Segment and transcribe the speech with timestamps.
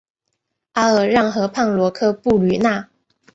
[0.73, 2.87] 阿尔让河畔罗科布吕讷。